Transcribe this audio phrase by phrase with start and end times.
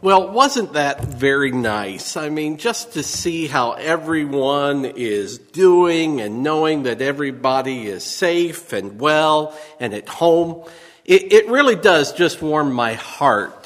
[0.00, 2.16] Well, wasn't that very nice?
[2.16, 8.74] I mean, just to see how everyone is doing and knowing that everybody is safe
[8.74, 10.68] and well and at home,
[11.06, 13.64] it, it really does just warm my heart.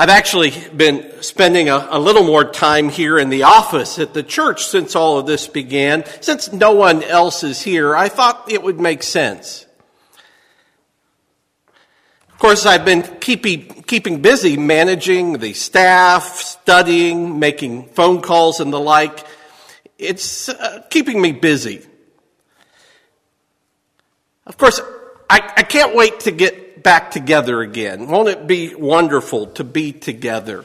[0.00, 4.22] I've actually been spending a, a, little more time here in the office at the
[4.22, 6.04] church since all of this began.
[6.20, 9.66] Since no one else is here, I thought it would make sense.
[12.38, 18.72] Of course, I've been keeping, keeping busy managing the staff, studying, making phone calls and
[18.72, 19.26] the like.
[19.98, 21.84] It's uh, keeping me busy.
[24.46, 24.80] Of course,
[25.28, 28.06] I, I can't wait to get back together again.
[28.06, 30.64] Won't it be wonderful to be together?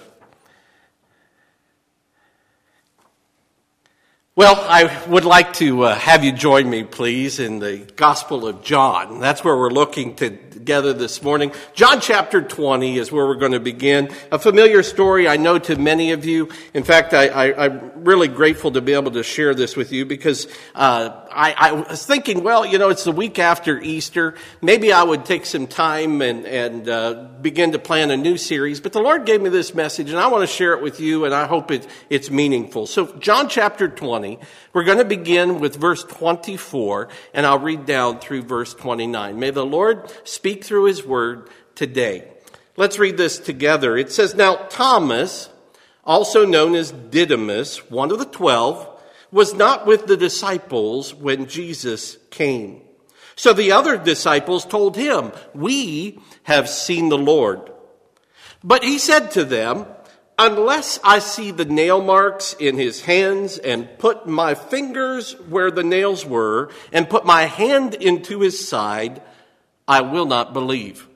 [4.35, 8.63] Well, I would like to uh, have you join me, please, in the Gospel of
[8.63, 9.19] John.
[9.19, 11.51] That's where we're looking to, together this morning.
[11.75, 14.09] John chapter 20 is where we're going to begin.
[14.31, 16.49] A familiar story I know to many of you.
[16.73, 20.47] In fact, I, am really grateful to be able to share this with you because
[20.73, 24.33] uh, I, I, was thinking, well, you know, it's the week after Easter.
[24.63, 28.81] Maybe I would take some time and, and uh, begin to plan a new series.
[28.81, 31.25] But the Lord gave me this message, and I want to share it with you,
[31.25, 32.87] and I hope it, it's meaningful.
[32.87, 34.22] So, John chapter 20.
[34.23, 34.39] 20.
[34.71, 39.37] We're going to begin with verse 24, and I'll read down through verse 29.
[39.37, 42.31] May the Lord speak through his word today.
[42.77, 43.97] Let's read this together.
[43.97, 45.49] It says, Now Thomas,
[46.05, 48.89] also known as Didymus, one of the twelve,
[49.29, 52.81] was not with the disciples when Jesus came.
[53.35, 57.69] So the other disciples told him, We have seen the Lord.
[58.63, 59.85] But he said to them,
[60.39, 65.83] Unless I see the nail marks in his hands and put my fingers where the
[65.83, 69.21] nails were and put my hand into his side,
[69.87, 71.07] I will not believe.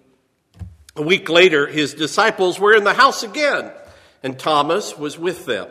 [0.95, 3.71] A week later, his disciples were in the house again,
[4.21, 5.69] and Thomas was with them.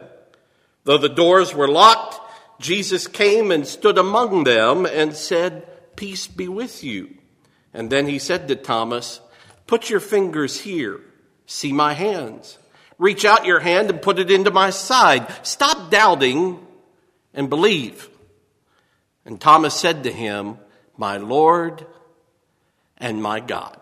[0.84, 2.20] Though the doors were locked,
[2.60, 7.16] Jesus came and stood among them and said, Peace be with you.
[7.72, 9.20] And then he said to Thomas,
[9.66, 11.00] Put your fingers here,
[11.46, 12.58] see my hands
[12.98, 15.26] Reach out your hand and put it into my side.
[15.46, 16.64] Stop doubting
[17.34, 18.08] and believe.
[19.24, 20.58] And Thomas said to him,
[20.96, 21.86] My Lord
[22.96, 23.78] and my God.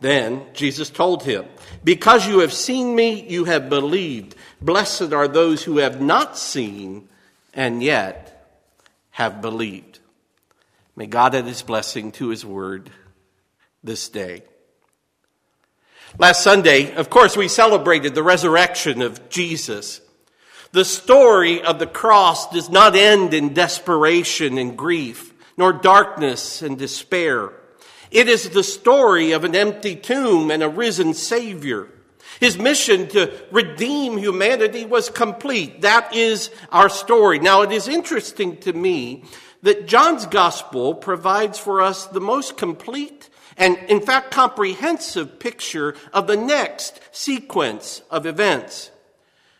[0.00, 1.44] Then Jesus told him,
[1.84, 4.34] Because you have seen me, you have believed.
[4.60, 7.08] Blessed are those who have not seen
[7.54, 8.58] and yet
[9.10, 10.00] have believed.
[10.96, 12.90] May God add his blessing to his word
[13.84, 14.42] this day.
[16.18, 20.02] Last Sunday, of course, we celebrated the resurrection of Jesus.
[20.72, 26.76] The story of the cross does not end in desperation and grief, nor darkness and
[26.76, 27.52] despair.
[28.10, 31.88] It is the story of an empty tomb and a risen Savior.
[32.40, 35.80] His mission to redeem humanity was complete.
[35.80, 37.38] That is our story.
[37.38, 39.24] Now, it is interesting to me
[39.62, 46.26] that John's gospel provides for us the most complete and in fact comprehensive picture of
[46.26, 48.90] the next sequence of events.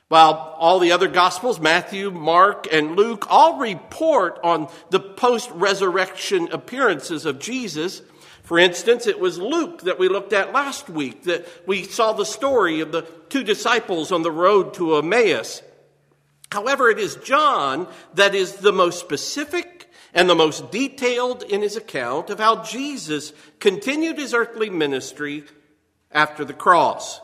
[0.09, 6.49] While all the other Gospels, Matthew, Mark, and Luke, all report on the post resurrection
[6.53, 8.03] appearances of Jesus.
[8.43, 12.27] For instance, it was Luke that we looked at last week that we saw the
[12.27, 15.63] story of the two disciples on the road to Emmaus.
[16.51, 19.72] However, it is John that is the most specific
[20.15, 25.45] and the most detailed in his account of how Jesus continued his earthly ministry
[26.11, 27.21] after the cross.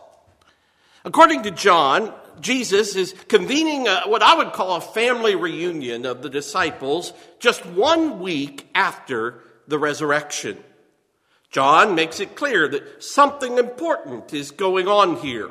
[1.04, 6.22] According to John, Jesus is convening a, what I would call a family reunion of
[6.22, 10.58] the disciples just one week after the resurrection.
[11.50, 15.50] John makes it clear that something important is going on here.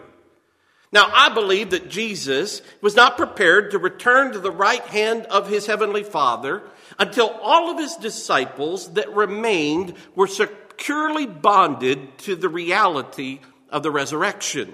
[0.91, 5.49] Now, I believe that Jesus was not prepared to return to the right hand of
[5.49, 6.63] his heavenly Father
[6.99, 13.91] until all of his disciples that remained were securely bonded to the reality of the
[13.91, 14.73] resurrection.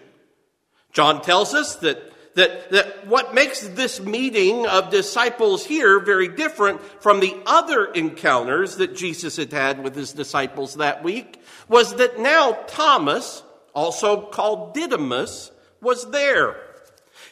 [0.91, 6.81] John tells us that that, that what makes this meeting of disciples here very different
[7.01, 12.19] from the other encounters that Jesus had had with his disciples that week was that
[12.19, 13.43] now Thomas,
[13.75, 16.55] also called Didymus, was there.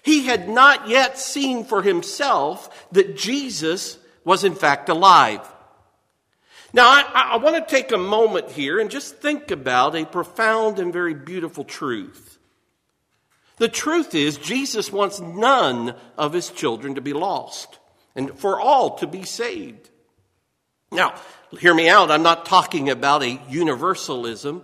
[0.03, 5.41] He had not yet seen for himself that Jesus was in fact alive.
[6.73, 10.79] Now, I, I, want to take a moment here and just think about a profound
[10.79, 12.39] and very beautiful truth.
[13.57, 17.77] The truth is, Jesus wants none of his children to be lost
[18.15, 19.89] and for all to be saved.
[20.91, 21.15] Now,
[21.59, 22.09] hear me out.
[22.09, 24.63] I'm not talking about a universalism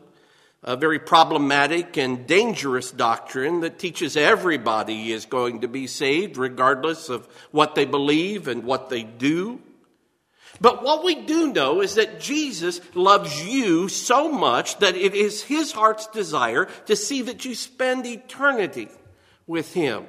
[0.68, 7.08] a very problematic and dangerous doctrine that teaches everybody is going to be saved regardless
[7.08, 9.62] of what they believe and what they do.
[10.60, 15.42] But what we do know is that Jesus loves you so much that it is
[15.42, 18.90] his heart's desire to see that you spend eternity
[19.46, 20.04] with him.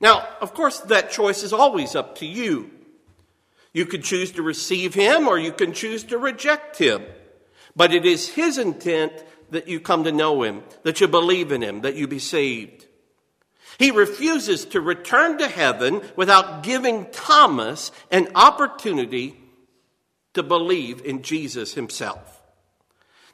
[0.00, 2.72] Now, of course, that choice is always up to you.
[3.72, 7.04] You could choose to receive him or you can choose to reject him.
[7.74, 9.12] But it is his intent
[9.50, 12.86] that you come to know him, that you believe in him, that you be saved.
[13.78, 19.36] He refuses to return to heaven without giving Thomas an opportunity
[20.34, 22.42] to believe in Jesus himself.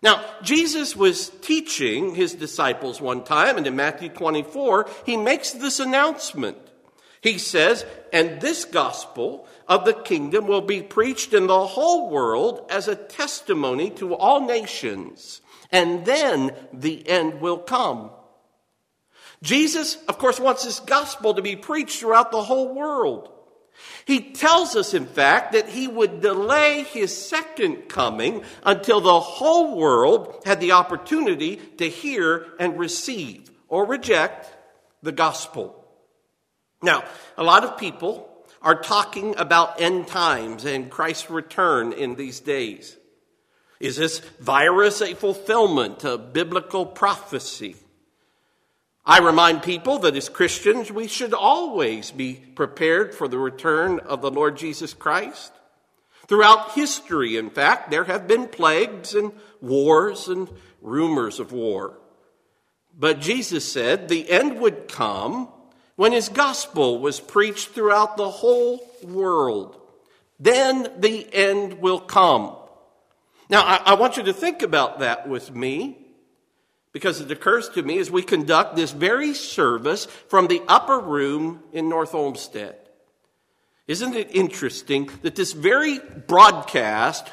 [0.00, 5.80] Now, Jesus was teaching his disciples one time, and in Matthew 24, he makes this
[5.80, 6.56] announcement.
[7.28, 12.66] He says, And this gospel of the kingdom will be preached in the whole world
[12.70, 18.10] as a testimony to all nations, and then the end will come.
[19.42, 23.30] Jesus, of course, wants this gospel to be preached throughout the whole world.
[24.06, 29.76] He tells us, in fact, that he would delay his second coming until the whole
[29.76, 34.48] world had the opportunity to hear and receive or reject
[35.02, 35.77] the gospel.
[36.82, 37.04] Now,
[37.36, 38.28] a lot of people
[38.62, 42.96] are talking about end times and Christ's return in these days.
[43.80, 47.76] Is this virus a fulfillment of biblical prophecy?
[49.06, 54.20] I remind people that as Christians, we should always be prepared for the return of
[54.20, 55.52] the Lord Jesus Christ.
[56.26, 59.32] Throughout history, in fact, there have been plagues and
[59.62, 60.50] wars and
[60.82, 61.98] rumors of war.
[62.98, 65.48] But Jesus said the end would come
[65.98, 69.76] when his gospel was preached throughout the whole world.
[70.38, 72.54] Then the end will come.
[73.50, 75.98] Now, I, I want you to think about that with me
[76.92, 81.64] because it occurs to me as we conduct this very service from the upper room
[81.72, 82.76] in North Olmsted.
[83.88, 85.98] Isn't it interesting that this very
[86.28, 87.26] broadcast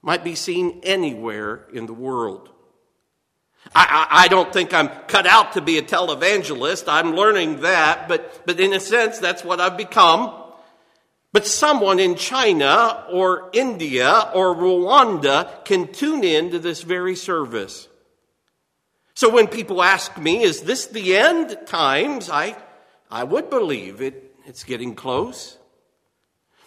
[0.00, 2.50] might be seen anywhere in the world?
[3.74, 6.84] I, I, I, don't think I'm cut out to be a televangelist.
[6.88, 10.34] I'm learning that, but, but in a sense, that's what I've become.
[11.32, 17.86] But someone in China or India or Rwanda can tune in to this very service.
[19.14, 22.30] So when people ask me, is this the end times?
[22.30, 22.56] I,
[23.10, 25.58] I would believe it, it's getting close.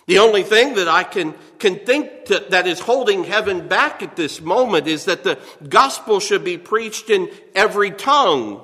[0.05, 4.17] The only thing that I can, can think to, that is holding heaven back at
[4.17, 5.39] this moment is that the
[5.69, 8.61] gospel should be preached in every tongue.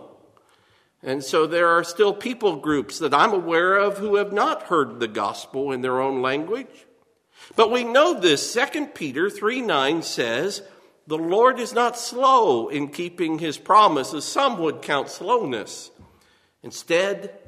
[1.02, 5.00] And so there are still people groups that I'm aware of who have not heard
[5.00, 6.88] the gospel in their own language.
[7.56, 8.54] But we know this.
[8.54, 10.62] 2 Peter 3 9 says,
[11.08, 15.90] the Lord is not slow in keeping his promise, as some would count slowness.
[16.64, 17.39] Instead,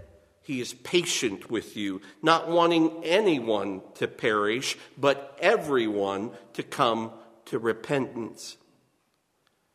[0.52, 7.10] he is patient with you, not wanting anyone to perish, but everyone to come
[7.46, 8.58] to repentance.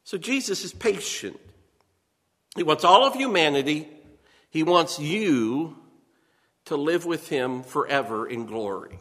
[0.05, 1.41] So Jesus is patient.
[2.57, 3.89] He wants all of humanity,
[4.51, 5.79] he wants you
[6.67, 8.99] to live with him forever in glory.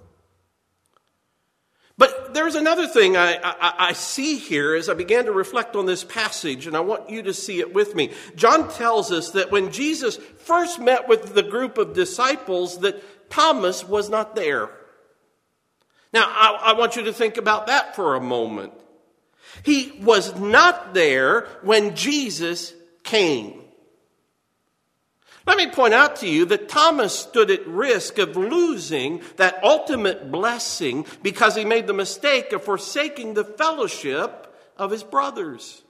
[1.97, 5.86] But there's another thing I, I, I, see here as I began to reflect on
[5.86, 8.12] this passage, and I want you to see it with me.
[8.36, 13.86] John tells us that when Jesus first met with the group of disciples, that Thomas
[13.88, 14.70] was not there.
[16.12, 18.74] Now, I, I want you to think about that for a moment.
[19.63, 23.62] He was not there when Jesus came.
[25.46, 30.32] Let me point out to you that Thomas stood at risk of losing that ultimate
[30.32, 35.84] blessing because he made the mistake of forsaking the fellowship of his brothers.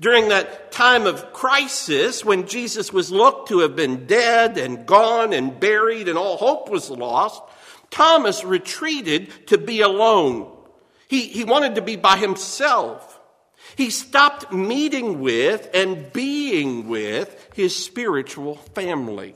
[0.00, 5.32] During that time of crisis, when Jesus was looked to have been dead and gone
[5.32, 7.42] and buried and all hope was lost,
[7.90, 10.50] Thomas retreated to be alone.
[11.08, 13.20] He, he wanted to be by himself.
[13.76, 19.34] He stopped meeting with and being with his spiritual family.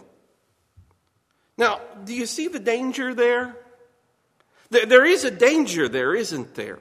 [1.59, 3.57] Now, do you see the danger there?
[4.71, 6.79] There is a danger there, isn't there?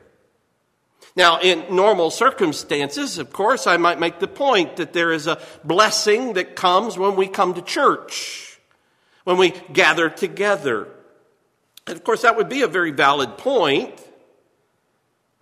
[1.15, 5.41] Now, in normal circumstances, of course, I might make the point that there is a
[5.63, 8.59] blessing that comes when we come to church,
[9.23, 10.89] when we gather together.
[11.87, 14.04] And of course, that would be a very valid point.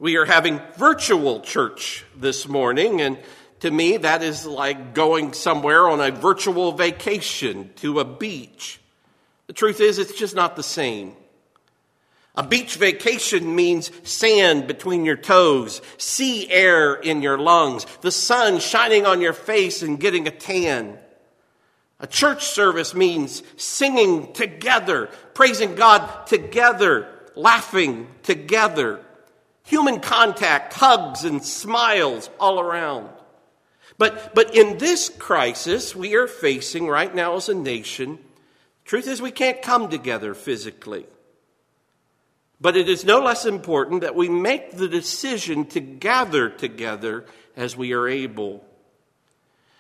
[0.04, 3.18] We are having virtual church this morning, and
[3.62, 8.82] to me, that is like going somewhere on a virtual vacation to a beach.
[9.48, 11.16] The truth is, it's just not the same.
[12.36, 18.60] A beach vacation means sand between your toes, sea air in your lungs, the sun
[18.60, 21.00] shining on your face and getting a tan.
[22.02, 27.08] A church service means singing together, praising God together,
[27.38, 29.00] laughing together,
[29.64, 33.10] human contact, hugs and smiles all around.
[33.98, 38.20] But, but in this crisis we are facing right now as a nation,
[38.86, 41.06] truth is we can't come together physically.
[42.60, 47.76] But it is no less important that we make the decision to gather together as
[47.76, 48.66] we are able.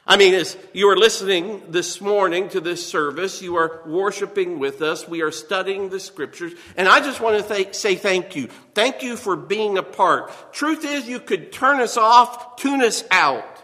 [0.06, 4.82] I mean, as you are listening this morning to this service, you are worshiping with
[4.82, 8.50] us, we are studying the scriptures, and I just want to th- say thank you.
[8.74, 10.52] Thank you for being a part.
[10.52, 13.64] Truth is, you could turn us off, tune us out,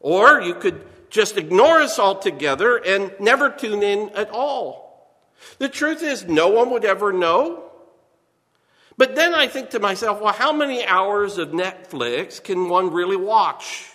[0.00, 5.20] or you could just ignore us altogether and never tune in at all.
[5.58, 7.64] The truth is, no one would ever know.
[8.96, 13.16] But then I think to myself, well, how many hours of Netflix can one really
[13.16, 13.90] watch?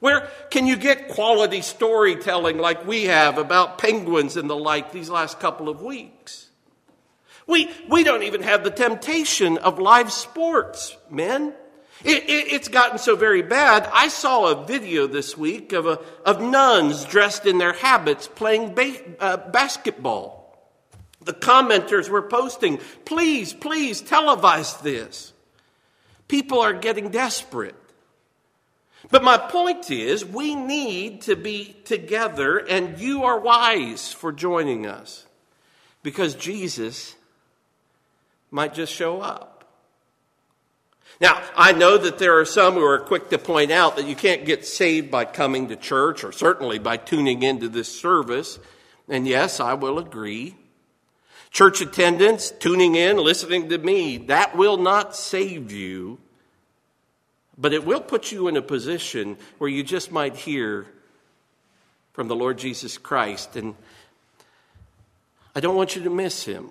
[0.00, 5.10] Where can you get quality storytelling like we have about penguins and the like these
[5.10, 6.48] last couple of weeks?
[7.46, 11.54] We, we don't even have the temptation of live sports, men.
[12.04, 13.88] It, it, it's gotten so very bad.
[13.92, 18.74] I saw a video this week of, a, of nuns dressed in their habits playing
[18.74, 20.36] ba- uh, basketball.
[21.24, 25.32] The commenters were posting, please, please televise this.
[26.28, 27.74] People are getting desperate.
[29.10, 34.86] But my point is, we need to be together, and you are wise for joining
[34.86, 35.24] us
[36.02, 37.14] because Jesus
[38.50, 39.58] might just show up.
[41.20, 44.14] Now, I know that there are some who are quick to point out that you
[44.14, 48.58] can't get saved by coming to church or certainly by tuning into this service.
[49.08, 50.54] And yes, I will agree.
[51.50, 56.18] Church attendance, tuning in, listening to me, that will not save you,
[57.58, 60.86] but it will put you in a position where you just might hear
[62.12, 63.56] from the Lord Jesus Christ.
[63.56, 63.74] And
[65.56, 66.70] I don't want you to miss him.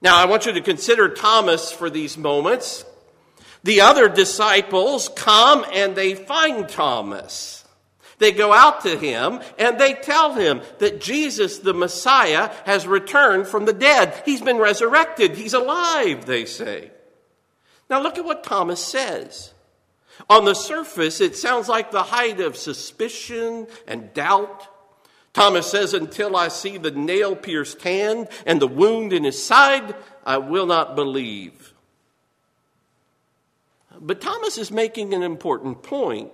[0.00, 2.86] Now, I want you to consider Thomas for these moments.
[3.62, 7.66] The other disciples come and they find Thomas.
[8.18, 13.46] They go out to him and they tell him that Jesus, the Messiah, has returned
[13.46, 14.22] from the dead.
[14.24, 15.36] He's been resurrected.
[15.36, 16.90] He's alive, they say.
[17.90, 19.52] Now look at what Thomas says.
[20.28, 24.68] On the surface, it sounds like the height of suspicion and doubt.
[25.32, 29.96] Thomas says, Until I see the nail pierced hand and the wound in his side,
[30.24, 31.74] I will not believe.
[34.00, 36.32] But Thomas is making an important point.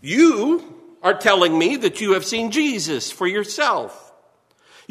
[0.00, 4.11] You are telling me that you have seen Jesus for yourself.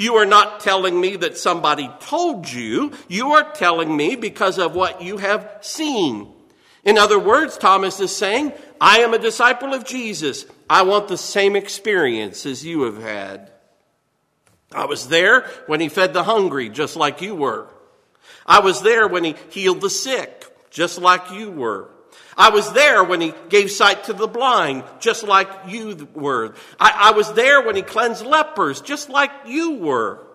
[0.02, 2.92] You are not telling me that somebody told you.
[3.08, 6.34] You are telling me because of what you have seen.
[6.84, 10.48] In other words, Thomas is saying, I am a disciple of Jesus.
[10.68, 13.52] I want the same experience as you have had.
[14.72, 17.68] I was there when he fed the hungry, just like you were.
[18.44, 21.92] I was there when he healed the sick, just like you were.
[22.42, 26.56] I was there when he gave sight to the blind, just like you were.
[26.80, 30.26] I, I, was there when he cleansed lepers, just like you were.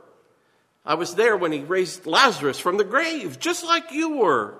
[0.84, 4.54] I was there when he raised Lazarus from the grave, just like you were.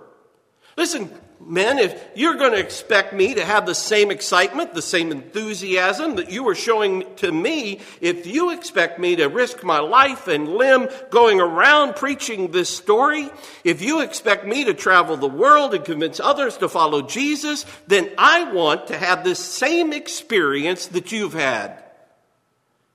[0.77, 5.11] Listen, men, if you're going to expect me to have the same excitement, the same
[5.11, 10.29] enthusiasm that you were showing to me, if you expect me to risk my life
[10.29, 13.31] and limb going around preaching this story,
[13.65, 18.11] if you expect me to travel the world and convince others to follow Jesus, then
[18.19, 21.83] I want to have this same experience that you've had.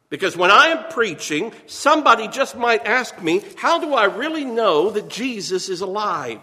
[0.10, 4.90] Because when I am preaching, somebody just might ask me, how do I really know
[4.92, 6.42] that Jesus is alive?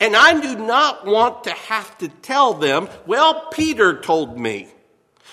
[0.00, 4.68] And I do not want to have to tell them, well, Peter told me,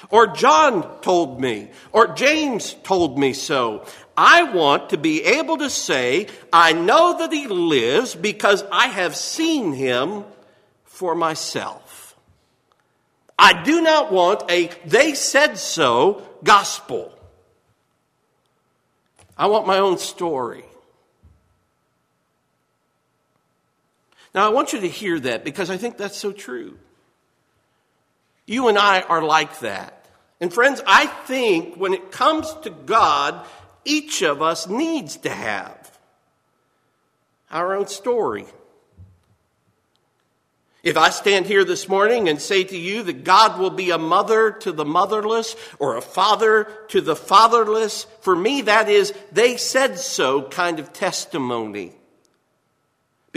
[0.10, 3.86] or John told me, or James told me so.
[4.16, 9.16] I want to be able to say, I know that he lives because I have
[9.16, 10.26] seen him
[10.84, 12.16] for myself.
[13.40, 17.14] I do not want a they said so gospel.
[19.38, 20.66] I want my own story.
[24.38, 26.78] Now, I want you to hear that because I think that's so true.
[28.46, 30.06] You and I are like that.
[30.40, 33.44] And friends, I think when it comes to God,
[33.84, 36.00] each of us needs to have
[37.50, 38.46] our own story.
[40.84, 43.98] If I stand here this morning and say to you that God will be a
[43.98, 49.58] mother to the motherless or a father to the fatherless, for me that is, they
[49.58, 51.97] said so kind of testimony.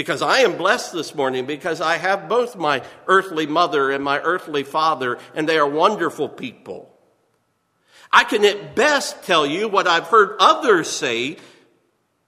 [0.01, 4.19] Because I am blessed this morning because I have both my earthly mother and my
[4.19, 6.91] earthly father, and they are wonderful people.
[8.11, 11.37] I can at best tell you what I've heard others say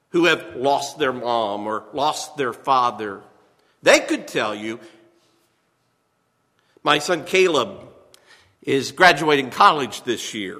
[0.09, 3.23] who have lost their mom or lost their father.
[3.81, 4.79] They could tell you.
[6.83, 7.87] My son Caleb
[8.61, 10.59] is graduating college this year.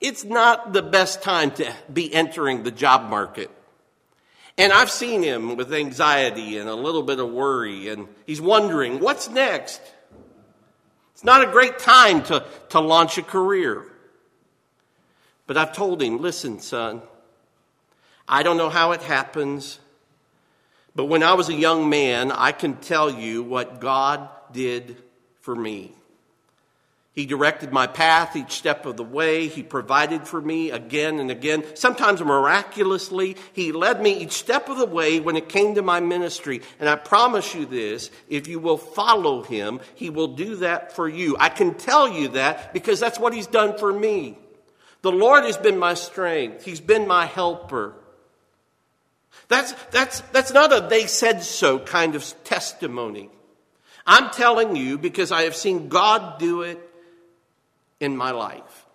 [0.00, 3.50] It's not the best time to be entering the job market.
[4.60, 9.00] And I've seen him with anxiety and a little bit of worry, and he's wondering,
[9.00, 9.80] what's next?
[11.14, 13.86] It's not a great time to, to launch a career.
[15.46, 17.00] But I've told him, listen, son,
[18.28, 19.80] I don't know how it happens,
[20.94, 24.98] but when I was a young man, I can tell you what God did
[25.40, 25.94] for me.
[27.12, 29.48] He directed my path each step of the way.
[29.48, 31.64] He provided for me again and again.
[31.74, 35.98] Sometimes miraculously, He led me each step of the way when it came to my
[35.98, 36.62] ministry.
[36.78, 41.08] And I promise you this if you will follow Him, He will do that for
[41.08, 41.36] you.
[41.40, 44.38] I can tell you that because that's what He's done for me.
[45.02, 47.94] The Lord has been my strength, He's been my helper.
[49.48, 53.30] That's, that's, that's not a they said so kind of testimony.
[54.06, 56.89] I'm telling you because I have seen God do it
[58.00, 58.86] in my life.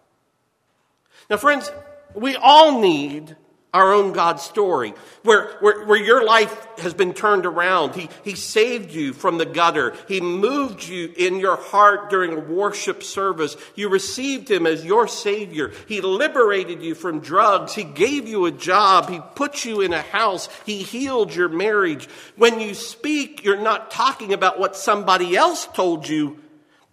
[1.30, 1.72] Now, friends,
[2.14, 3.36] we all need
[3.76, 4.94] our own God story,
[5.24, 7.94] where, where, where your life has been turned around.
[7.94, 9.94] He, he saved you from the gutter.
[10.08, 13.58] He moved you in your heart during a worship service.
[13.76, 15.74] You received Him as your Savior.
[15.90, 17.76] He liberated you from drugs.
[17.76, 19.10] He gave you a job.
[19.10, 20.48] He put you in a house.
[20.66, 22.08] He healed your marriage.
[22.38, 26.40] When you speak, you're not talking about what somebody else told you,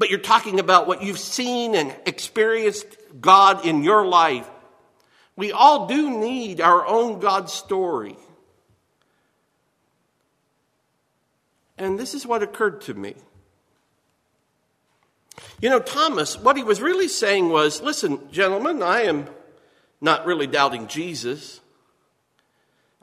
[0.02, 2.88] but you're talking about what you've seen and experienced
[3.20, 4.50] God in your life.
[5.36, 8.16] We all do need our own God story.
[11.78, 13.14] And this is what occurred to me.
[15.60, 19.28] You know, Thomas, what he was really saying was listen, gentlemen, I am
[20.00, 21.60] not really doubting Jesus.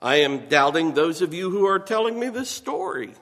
[0.02, 3.14] I am doubting those of you who are telling me this story.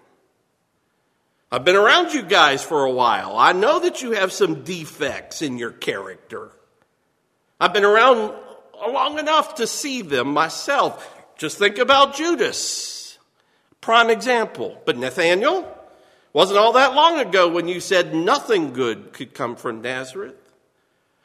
[1.52, 3.38] I've been around you guys for a while.
[3.38, 6.52] I know that you have some defects in your character.
[7.60, 8.34] I've been around
[8.86, 11.16] long enough to see them myself.
[11.38, 13.18] Just think about Judas.
[13.80, 14.82] Prime example.
[14.86, 15.74] But Nathaniel,
[16.34, 20.36] wasn't all that long ago when you said nothing good could come from Nazareth.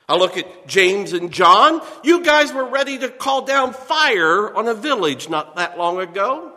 [0.09, 1.81] I look at James and John.
[2.05, 6.53] You guys were ready to call down fire on a village not that long ago.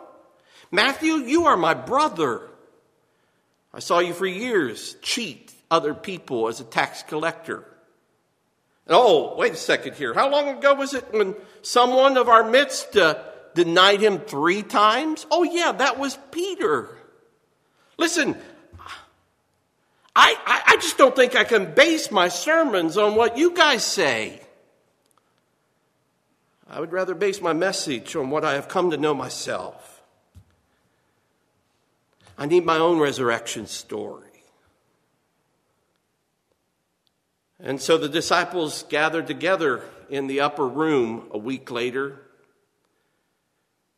[0.70, 2.48] Matthew, you are my brother.
[3.76, 7.62] I saw you for years cheat other people as a tax collector.
[8.88, 10.14] Oh, wait a second here.
[10.14, 13.22] How long ago was it when someone of our midst uh,
[13.54, 15.26] denied him three times?
[15.30, 16.88] Oh, yeah, that was Peter.
[17.98, 18.34] Listen,
[20.14, 23.84] I, I, I just don't think I can base my sermons on what you guys
[23.84, 24.40] say.
[26.66, 29.95] I would rather base my message on what I have come to know myself.
[32.38, 34.24] I need my own resurrection story.
[37.58, 42.20] And so the disciples gathered together in the upper room a week later.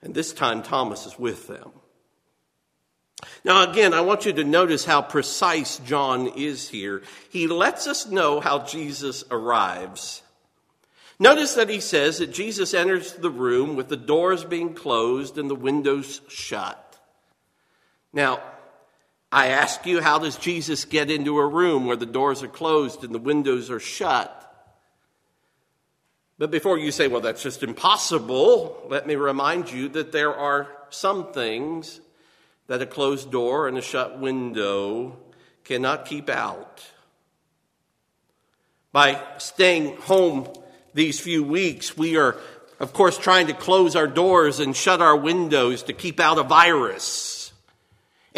[0.01, 1.73] And this time Thomas is with them.
[3.45, 7.03] Now, again, I want you to notice how precise John is here.
[7.31, 10.23] He lets us know how Jesus arrives.
[11.19, 15.51] Notice that he says that Jesus enters the room with the doors being closed and
[15.51, 16.88] the windows shut.
[18.13, 18.41] Now,
[19.31, 23.05] I ask you, how does Jesus get into a room where the doors are closed
[23.05, 24.35] and the windows are shut?
[26.39, 30.69] But before you say, well, that's just impossible, let me remind you that there are
[30.89, 32.01] some things
[32.69, 35.19] that a closed door and a shut window
[35.65, 36.87] cannot keep out.
[38.93, 40.49] By staying home
[40.95, 42.37] these few weeks, we are,
[42.81, 46.43] of course, trying to close our doors and shut our windows to keep out a
[46.43, 47.38] virus.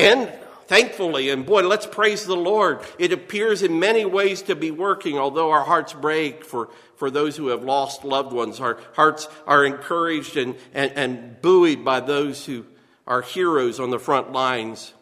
[0.01, 0.33] And
[0.71, 2.79] Thankfully, and boy, let's praise the Lord.
[2.97, 7.37] It appears in many ways to be working, although our hearts break for, for those
[7.37, 8.61] who have lost loved ones.
[8.61, 12.67] Our hearts are encouraged and, and, and buoyed by those who
[13.05, 14.95] are heroes on the front lines.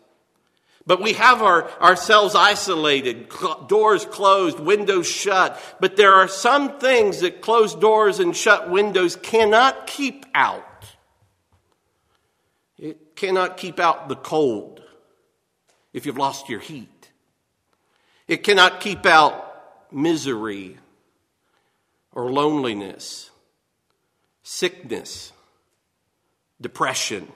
[0.87, 5.61] But we have our, ourselves isolated, cl- doors closed, windows shut.
[5.81, 10.65] But there are some things that closed doors and shut windows cannot keep out.
[12.79, 14.79] It cannot keep out the cold.
[15.93, 17.11] If you've lost your heat.
[18.27, 19.45] It cannot keep out
[19.91, 20.77] misery
[22.13, 23.31] or loneliness,
[24.43, 25.33] sickness,
[26.61, 27.29] depression,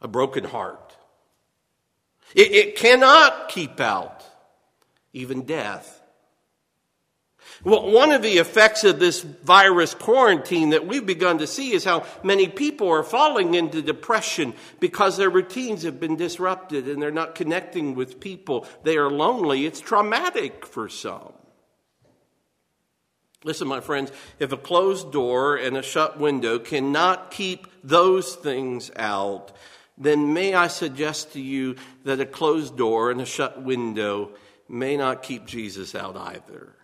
[0.00, 0.94] a broken heart.
[2.34, 4.24] It, it cannot keep out
[5.12, 5.93] even death.
[7.62, 11.84] Well, one of the effects of this virus quarantine that we've begun to see is
[11.84, 17.10] how many people are falling into depression because their routines have been disrupted and they're
[17.10, 18.66] not connecting with people.
[18.82, 19.66] They are lonely.
[19.66, 21.32] It's traumatic for some.
[23.44, 28.90] Listen, my friends, if a closed door and a shut window cannot keep those things
[28.96, 29.52] out,
[29.98, 34.30] then may I suggest to you that a closed door and a shut window
[34.68, 36.74] may not keep Jesus out either.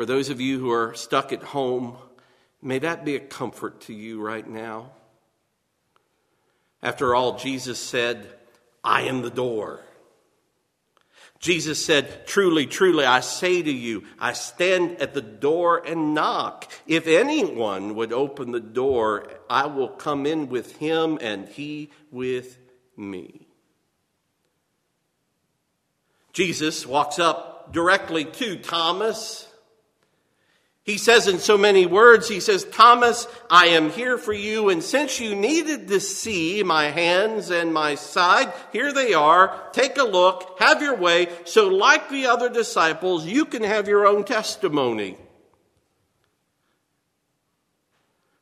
[0.00, 1.94] For those of you who are stuck at home,
[2.62, 4.92] may that be a comfort to you right now.
[6.82, 8.26] After all, Jesus said,
[8.82, 9.84] I am the door.
[11.38, 16.72] Jesus said, Truly, truly, I say to you, I stand at the door and knock.
[16.86, 22.56] If anyone would open the door, I will come in with him and he with
[22.96, 23.48] me.
[26.32, 29.46] Jesus walks up directly to Thomas
[30.82, 34.82] he says in so many words, he says, Thomas, I am here for you, and
[34.82, 39.68] since you needed to see my hands and my side, here they are.
[39.72, 44.06] Take a look, have your way, so like the other disciples, you can have your
[44.06, 45.18] own testimony.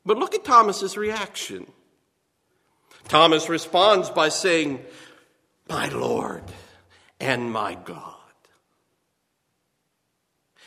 [0.07, 1.66] But look at Thomas's reaction.
[3.09, 4.85] Thomas responds by saying,
[5.68, 6.44] My Lord
[7.18, 8.17] and my God.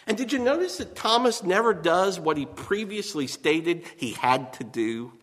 [0.08, 4.64] And did you notice that Thomas never does what he previously stated he had to
[4.64, 5.14] do?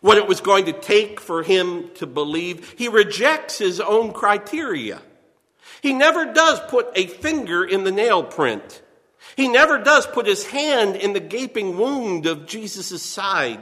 [0.00, 2.74] What it was going to take for him to believe.
[2.76, 5.00] He rejects his own criteria.
[5.82, 8.82] He never does put a finger in the nail print.
[9.36, 13.60] He never does put his hand in the gaping wound of Jesus' side.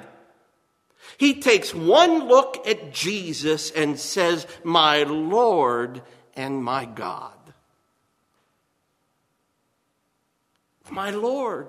[1.17, 6.03] He takes one look at Jesus and says, My Lord
[6.35, 7.38] and my God.
[10.91, 11.69] My Lord.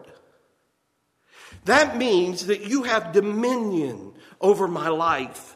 [1.65, 5.55] That means that you have dominion over my life.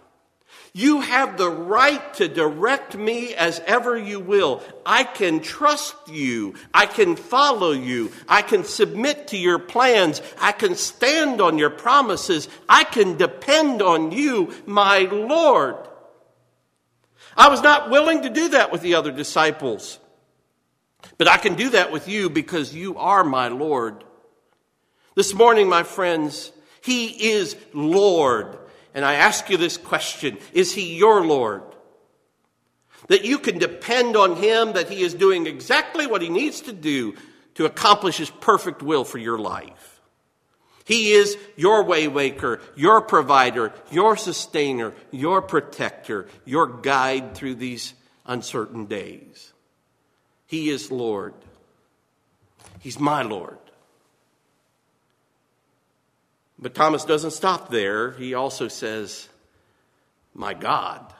[0.75, 4.63] You have the right to direct me as ever you will.
[4.83, 6.55] I can trust you.
[6.73, 8.11] I can follow you.
[8.27, 10.19] I can submit to your plans.
[10.41, 12.49] I can stand on your promises.
[12.67, 15.75] I can depend on you, my Lord.
[17.37, 19.99] I was not willing to do that with the other disciples.
[21.17, 24.03] But I can do that with you because you are my Lord.
[25.15, 28.57] This morning, my friends, He is Lord.
[28.93, 31.63] And I ask you this question Is He your Lord?
[33.07, 36.73] That you can depend on Him, that He is doing exactly what He needs to
[36.73, 37.15] do
[37.55, 40.01] to accomplish His perfect will for your life.
[40.85, 47.93] He is your waymaker, your provider, your sustainer, your protector, your guide through these
[48.25, 49.52] uncertain days.
[50.53, 51.33] He is Lord.
[52.79, 53.57] He's my Lord.
[56.59, 58.11] But Thomas doesn't stop there.
[58.11, 59.29] He also says,
[60.35, 61.11] My God.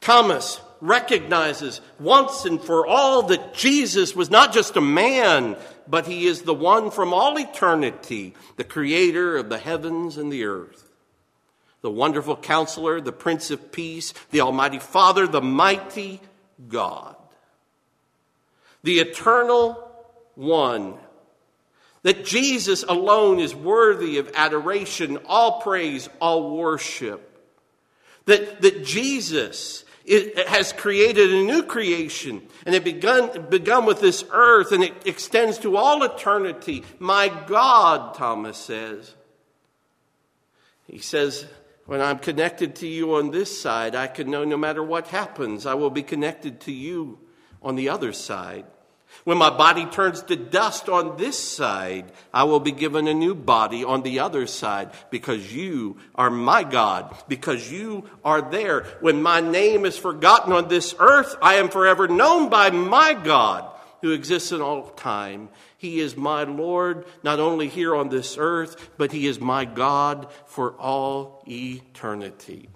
[0.00, 5.56] Thomas recognizes once and for all that Jesus was not just a man,
[5.88, 10.44] but he is the one from all eternity, the creator of the heavens and the
[10.44, 10.88] earth,
[11.80, 16.20] the wonderful counselor, the Prince of Peace, the Almighty Father, the mighty
[16.68, 17.16] God,
[18.82, 19.82] the eternal
[20.34, 20.94] one.
[22.02, 27.32] That Jesus alone is worthy of adoration, all praise, all worship.
[28.26, 29.84] That, that Jesus
[30.46, 35.58] has created a new creation and it begun, begun with this earth and it extends
[35.58, 36.84] to all eternity.
[37.00, 39.14] My God, Thomas says.
[40.86, 41.46] He says,
[41.86, 45.66] when I'm connected to you on this side, I can know no matter what happens,
[45.66, 47.18] I will be connected to you
[47.62, 48.66] on the other side.
[49.24, 53.34] When my body turns to dust on this side, I will be given a new
[53.34, 58.82] body on the other side because you are my God, because you are there.
[59.00, 63.72] When my name is forgotten on this earth, I am forever known by my God
[64.02, 65.48] who exists in all time.
[65.78, 70.28] He is my Lord, not only here on this earth, but He is my God
[70.46, 72.68] for all eternity.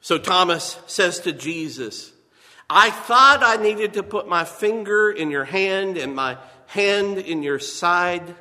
[0.00, 2.12] So Thomas says to Jesus,
[2.70, 7.42] I thought I needed to put my finger in your hand and my hand in
[7.42, 8.34] your side.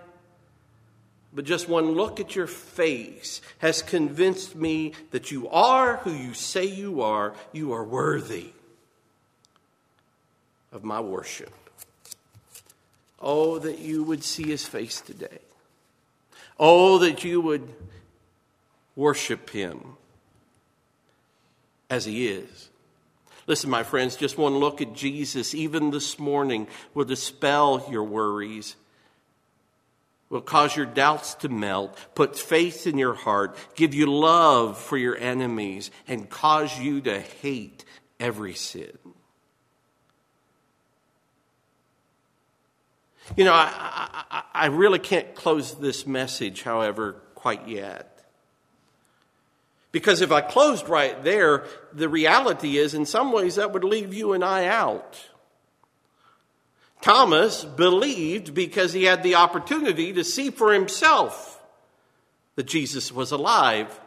[1.33, 6.33] but just one look at your face has convinced me that you are who you
[6.33, 7.33] say you are.
[7.51, 8.53] You are worthy
[10.71, 11.53] of my worship.
[13.19, 15.39] Oh, that you would see his face today.
[16.59, 17.67] Oh, that you would
[18.95, 19.95] worship him
[21.89, 22.69] as he is.
[23.45, 28.75] Listen, my friends, just one look at Jesus, even this morning, will dispel your worries,
[30.29, 34.97] will cause your doubts to melt, put faith in your heart, give you love for
[34.97, 37.85] your enemies, and cause you to hate
[38.19, 38.97] every sin.
[43.35, 48.23] You know, I, I, I, really can't close this message, however, quite yet.
[49.91, 54.13] Because if I closed right there, the reality is, in some ways, that would leave
[54.13, 55.19] you and I out.
[57.01, 61.61] Thomas believed because he had the opportunity to see for himself
[62.55, 63.99] that Jesus was alive.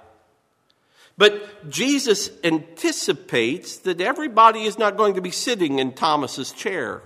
[1.16, 7.02] But Jesus anticipates that everybody is not going to be sitting in Thomas's chair.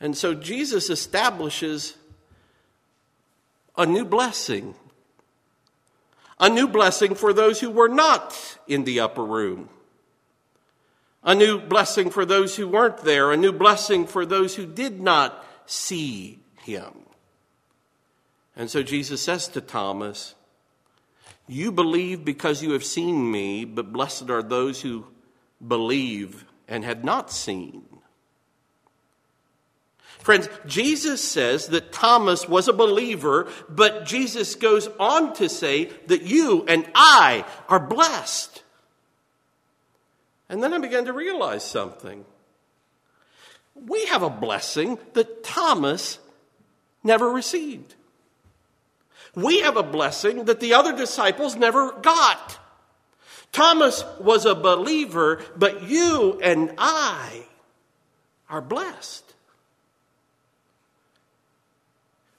[0.00, 1.96] And so Jesus establishes
[3.76, 4.74] a new blessing.
[6.38, 9.68] A new blessing for those who were not in the upper room.
[11.22, 13.32] A new blessing for those who weren't there.
[13.32, 16.92] A new blessing for those who did not see him.
[18.54, 20.34] And so Jesus says to Thomas,
[21.48, 25.06] You believe because you have seen me, but blessed are those who
[25.66, 27.82] believe and have not seen.
[30.26, 36.22] Friends, Jesus says that Thomas was a believer, but Jesus goes on to say that
[36.22, 38.64] you and I are blessed.
[40.48, 42.24] And then I began to realize something.
[43.76, 46.18] We have a blessing that Thomas
[47.04, 47.94] never received.
[49.36, 52.58] We have a blessing that the other disciples never got.
[53.52, 57.46] Thomas was a believer, but you and I
[58.50, 59.22] are blessed.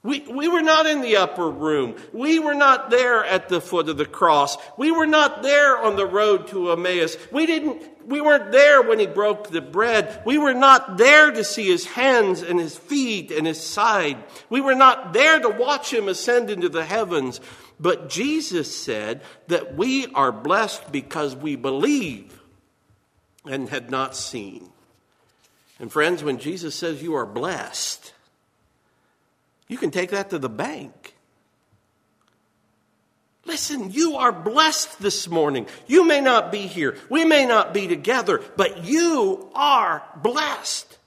[0.04, 1.96] We, we were not in the upper room.
[2.12, 4.56] We were not there at the foot of the cross.
[4.76, 7.16] We were not there on the road to Emmaus.
[7.32, 10.22] We didn't, we weren't there when he broke the bread.
[10.24, 14.18] We were not there to see his hands and his feet and his side.
[14.48, 17.40] We were not there to watch him ascend into the heavens.
[17.80, 22.40] But Jesus said that we are blessed because we believe
[23.44, 24.70] and had not seen.
[25.80, 28.12] And friends, when Jesus says you are blessed,
[29.68, 31.14] you can take that to the bank.
[33.44, 35.66] Listen, you are blessed this morning.
[35.86, 36.96] You may not be here.
[37.08, 40.98] We may not be together, but you are blessed.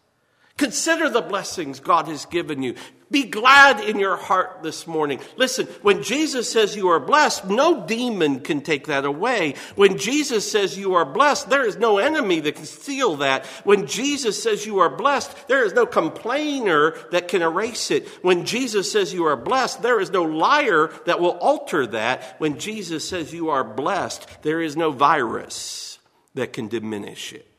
[0.57, 2.75] Consider the blessings God has given you.
[3.11, 5.19] Be glad in your heart this morning.
[5.35, 9.55] Listen, when Jesus says you are blessed, no demon can take that away.
[9.75, 13.45] When Jesus says you are blessed, there is no enemy that can steal that.
[13.65, 18.07] When Jesus says you are blessed, there is no complainer that can erase it.
[18.21, 22.39] When Jesus says you are blessed, there is no liar that will alter that.
[22.39, 25.99] When Jesus says you are blessed, there is no virus
[26.35, 27.50] that can diminish it.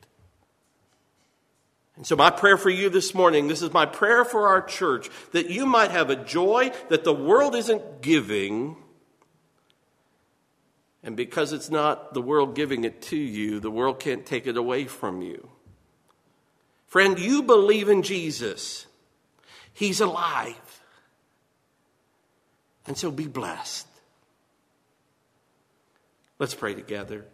[1.95, 5.09] And so, my prayer for you this morning, this is my prayer for our church,
[5.31, 8.77] that you might have a joy that the world isn't giving.
[11.03, 14.57] And because it's not the world giving it to you, the world can't take it
[14.57, 15.49] away from you.
[16.87, 18.87] Friend, you believe in Jesus,
[19.73, 20.81] He's alive.
[22.85, 23.87] And so be blessed.
[26.39, 27.25] Let's pray together.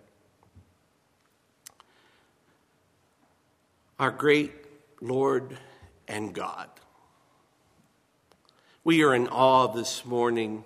[4.00, 4.54] Our great
[5.02, 5.58] Lord
[6.08, 6.70] and God.
[8.86, 10.64] We are in awe this morning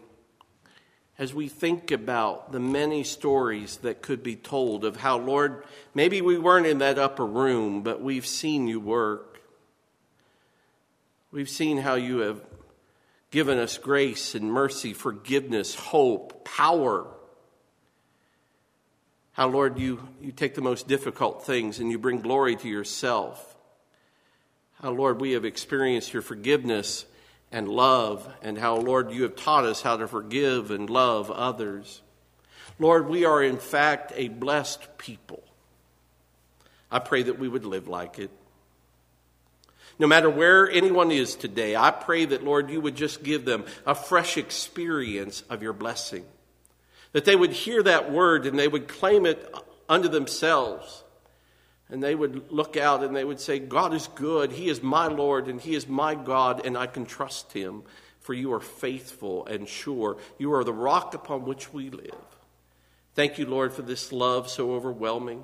[1.18, 5.64] as we think about the many stories that could be told of how, Lord,
[5.96, 9.42] maybe we weren't in that upper room, but we've seen you work.
[11.32, 12.40] We've seen how you have
[13.32, 17.08] given us grace and mercy, forgiveness, hope, power
[19.34, 23.56] how, Lord, you, you take the most difficult things and you bring glory to yourself.
[24.82, 27.06] How, Lord, we have experienced your forgiveness
[27.52, 32.02] and love, and how, Lord, you have taught us how to forgive and love others.
[32.80, 35.44] Lord, we are in fact a blessed people.
[36.92, 38.32] I pray that we would live like it.
[40.00, 43.66] No matter where anyone is today, I pray that, Lord, you would just give them
[43.86, 46.26] a fresh experience of your blessing
[47.14, 49.54] that they would hear that word and they would claim it
[49.88, 51.04] unto themselves.
[51.90, 54.52] And they would look out and they would say, God is good.
[54.52, 57.84] He is my Lord and He is my God, and I can trust Him.
[58.24, 60.18] for you are faithful and sure.
[60.38, 62.16] You are the rock upon which we live.
[63.16, 65.44] Thank you, Lord, for this love so overwhelming.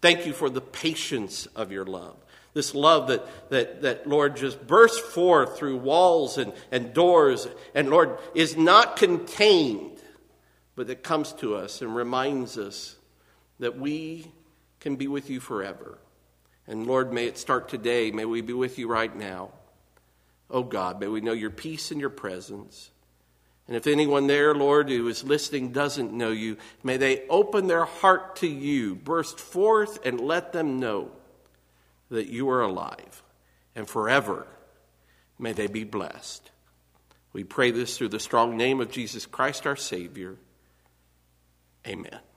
[0.00, 2.16] Thank you for the patience of your love.
[2.54, 7.90] This love that, that, that Lord, just bursts forth through walls and, and doors, and
[7.90, 9.93] Lord, is not contained,
[10.76, 12.96] but that comes to us and reminds us
[13.58, 14.26] that we
[14.80, 15.98] can be with you forever.
[16.66, 18.10] And Lord, may it start today.
[18.10, 19.50] May we be with you right now.
[20.50, 22.90] Oh God, may we know your peace and your presence.
[23.66, 27.86] And if anyone there, Lord, who is listening doesn't know you, may they open their
[27.86, 31.10] heart to you, burst forth, and let them know
[32.10, 33.22] that you are alive.
[33.74, 34.46] And forever,
[35.38, 36.50] may they be blessed.
[37.32, 40.36] We pray this through the strong name of Jesus Christ, our Savior.
[41.86, 42.33] Amen.